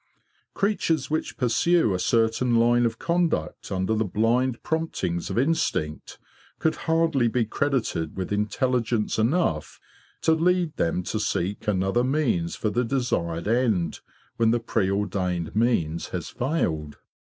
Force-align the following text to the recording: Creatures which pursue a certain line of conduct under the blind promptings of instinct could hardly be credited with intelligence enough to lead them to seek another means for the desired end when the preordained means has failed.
Creatures 0.55 1.11
which 1.11 1.37
pursue 1.37 1.93
a 1.93 1.99
certain 1.99 2.55
line 2.55 2.87
of 2.87 2.97
conduct 2.97 3.71
under 3.71 3.93
the 3.93 4.03
blind 4.03 4.63
promptings 4.63 5.29
of 5.29 5.37
instinct 5.37 6.17
could 6.57 6.73
hardly 6.73 7.27
be 7.27 7.45
credited 7.45 8.17
with 8.17 8.33
intelligence 8.33 9.19
enough 9.19 9.79
to 10.21 10.31
lead 10.31 10.75
them 10.77 11.03
to 11.03 11.19
seek 11.19 11.67
another 11.67 12.03
means 12.03 12.55
for 12.55 12.71
the 12.71 12.83
desired 12.83 13.47
end 13.47 13.99
when 14.37 14.49
the 14.49 14.59
preordained 14.59 15.55
means 15.55 16.07
has 16.07 16.29
failed. 16.29 16.97